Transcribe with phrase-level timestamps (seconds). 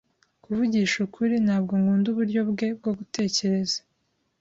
[0.43, 3.77] Kuvugisha ukuri, ntabwo nkunda uburyo bwe bwo gutekereza.